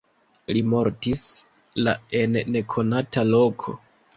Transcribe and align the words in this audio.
Li 0.55 0.63
mortis 0.69 1.21
la 1.89 1.95
en 2.23 2.41
nekonata 2.57 3.29
loko. 3.37 3.79